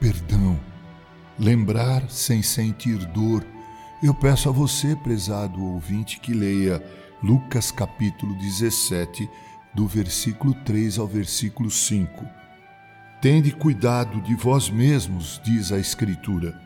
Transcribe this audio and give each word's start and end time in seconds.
perdão, 0.00 0.58
lembrar 1.38 2.10
sem 2.10 2.42
sentir 2.42 2.96
dor. 3.06 3.44
Eu 4.02 4.14
peço 4.14 4.48
a 4.48 4.52
você, 4.52 4.96
prezado 4.96 5.62
ouvinte, 5.62 6.18
que 6.18 6.32
leia 6.32 6.82
Lucas 7.22 7.70
capítulo 7.70 8.34
17, 8.36 9.28
do 9.74 9.86
versículo 9.86 10.54
3 10.64 10.98
ao 10.98 11.06
versículo 11.06 11.70
5. 11.70 12.24
Tende 13.20 13.52
cuidado 13.52 14.22
de 14.22 14.34
vós 14.34 14.70
mesmos, 14.70 15.38
diz 15.44 15.70
a 15.70 15.78
Escritura. 15.78 16.58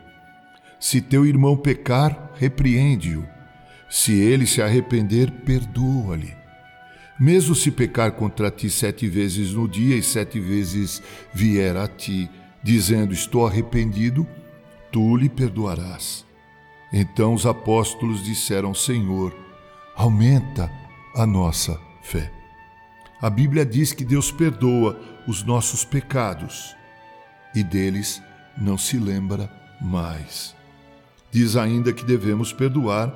Se 0.79 1.01
teu 1.01 1.25
irmão 1.25 1.57
pecar, 1.57 2.31
repreende-o. 2.35 3.27
Se 3.89 4.13
ele 4.13 4.47
se 4.47 4.61
arrepender, 4.61 5.29
perdoa-lhe. 5.29 6.33
Mesmo 7.19 7.53
se 7.53 7.69
pecar 7.69 8.13
contra 8.13 8.49
ti 8.49 8.69
sete 8.69 9.07
vezes 9.07 9.51
no 9.51 9.67
dia 9.67 9.95
e 9.97 10.03
sete 10.03 10.39
vezes 10.39 11.01
vier 11.33 11.75
a 11.75 11.87
ti, 11.87 12.29
dizendo: 12.65 13.13
Estou 13.13 13.45
arrependido, 13.45 14.27
tu 14.91 15.15
lhe 15.15 15.29
perdoarás. 15.29 16.25
Então 16.91 17.35
os 17.35 17.45
apóstolos 17.45 18.23
disseram: 18.23 18.73
Senhor, 18.73 19.33
aumenta 19.95 20.71
a 21.15 21.25
nossa 21.25 21.79
fé. 22.01 22.31
A 23.21 23.29
Bíblia 23.29 23.65
diz 23.65 23.93
que 23.93 24.03
Deus 24.03 24.31
perdoa 24.31 24.99
os 25.27 25.43
nossos 25.43 25.85
pecados 25.85 26.75
e 27.55 27.63
deles 27.63 28.21
não 28.57 28.77
se 28.77 28.97
lembra 28.97 29.49
mais. 29.79 30.55
Diz 31.31 31.55
ainda 31.55 31.93
que 31.93 32.03
devemos 32.03 32.51
perdoar, 32.51 33.13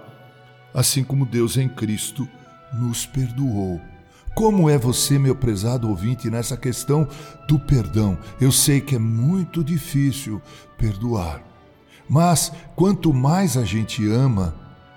assim 0.73 1.03
como 1.03 1.25
Deus 1.25 1.57
em 1.57 1.67
Cristo 1.67 2.27
nos 2.73 3.05
perdoou. 3.05 3.81
Como 4.35 4.69
é 4.69 4.77
você, 4.77 5.19
meu 5.19 5.35
prezado 5.35 5.89
ouvinte, 5.89 6.29
nessa 6.29 6.55
questão 6.55 7.07
do 7.47 7.59
perdão? 7.59 8.17
Eu 8.39 8.51
sei 8.51 8.79
que 8.79 8.95
é 8.95 8.99
muito 8.99 9.63
difícil 9.63 10.41
perdoar, 10.77 11.43
mas 12.07 12.51
quanto 12.75 13.13
mais 13.13 13.57
a 13.57 13.65
gente 13.65 14.07
ama, 14.07 14.55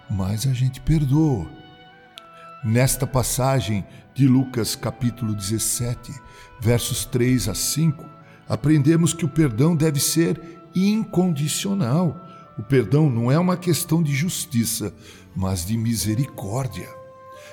mais 0.09 0.47
a 0.47 0.53
gente 0.53 0.81
perdoa. 0.81 1.47
Nesta 2.65 3.07
passagem 3.07 3.85
de 4.15 4.29
Lucas, 4.29 4.77
capítulo 4.77 5.35
17, 5.35 6.13
versos 6.61 7.05
3 7.05 7.49
a 7.49 7.55
5, 7.55 8.05
aprendemos 8.49 9.13
que 9.13 9.25
o 9.25 9.29
perdão 9.29 9.75
deve 9.75 9.99
ser 9.99 10.41
incondicional. 10.75 12.17
O 12.57 12.63
perdão 12.63 13.11
não 13.11 13.33
é 13.33 13.39
uma 13.39 13.57
questão 13.57 14.03
de 14.03 14.15
justiça, 14.15 14.95
mas 15.35 15.65
de 15.67 15.77
misericórdia. 15.77 17.02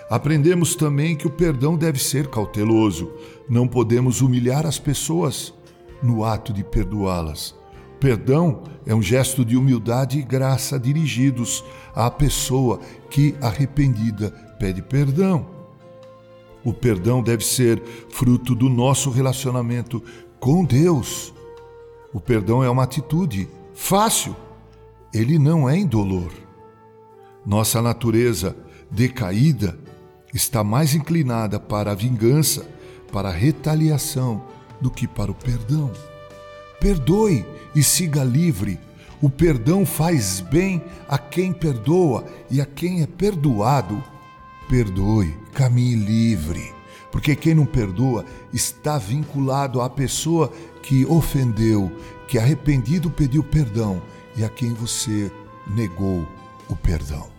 Aprendemos 0.10 0.76
também 0.76 1.16
que 1.16 1.28
o 1.28 1.32
perdão 1.32 1.78
deve 1.78 2.00
ser 2.00 2.28
cauteloso. 2.28 3.12
Não 3.48 3.68
podemos 3.68 4.22
humilhar 4.22 4.66
as 4.66 4.80
pessoas 4.80 5.54
no 6.02 6.24
ato 6.24 6.52
de 6.52 6.64
perdoá-las. 6.64 7.56
Perdão 8.00 8.64
é 8.86 8.96
um 8.96 9.02
gesto 9.02 9.44
de 9.44 9.58
humildade 9.58 10.20
e 10.20 10.24
graça 10.24 10.80
dirigidos 10.80 11.64
à 11.94 12.10
pessoa 12.10 12.80
que, 13.10 13.36
arrependida, 13.42 14.32
pede 14.58 14.82
perdão. 14.82 15.46
O 16.64 16.74
perdão 16.74 17.22
deve 17.22 17.46
ser 17.46 17.82
fruto 18.10 18.56
do 18.56 18.70
nosso 18.70 19.10
relacionamento 19.10 20.02
com 20.40 20.64
Deus. 20.64 21.34
O 22.14 22.20
perdão 22.20 22.64
é 22.64 22.70
uma 22.70 22.84
atitude 22.84 23.50
fácil, 23.74 24.36
ele 25.14 25.38
não 25.38 25.70
é 25.70 25.78
indolor. 25.78 26.32
Nossa 27.46 27.82
natureza 27.82 28.56
decaída 28.92 29.78
está 30.34 30.64
mais 30.64 30.94
inclinada 30.94 31.60
para 31.60 31.92
a 31.92 31.96
vingança, 31.96 32.68
para 33.12 33.30
a 33.30 33.34
retaliação, 33.34 34.44
do 34.80 34.90
que 34.90 35.08
para 35.08 35.32
o 35.32 35.36
perdão. 35.36 35.92
Perdoe 36.80 37.46
e 37.76 37.84
siga 37.84 38.24
livre. 38.24 38.80
O 39.22 39.30
perdão 39.30 39.86
faz 39.86 40.40
bem 40.40 40.82
a 41.08 41.18
quem 41.18 41.52
perdoa 41.52 42.26
e 42.50 42.62
a 42.62 42.66
quem 42.66 43.02
é 43.02 43.08
perdoado. 43.08 44.02
Perdoe, 44.70 45.36
caminhe 45.54 45.96
livre, 45.96 46.74
porque 47.12 47.36
quem 47.36 47.54
não 47.56 47.66
perdoa 47.66 48.24
está 48.54 48.98
vinculado 48.98 49.82
à 49.82 49.90
pessoa 49.90 50.52
que 50.82 51.06
ofendeu, 51.06 51.92
que 52.28 52.38
arrependido 52.38 53.10
pediu 53.10 53.44
perdão 53.44 54.02
e 54.38 54.44
a 54.44 54.50
quem 54.50 54.74
você 54.74 55.32
negou 55.68 56.26
o 56.70 56.76
perdão. 56.76 57.39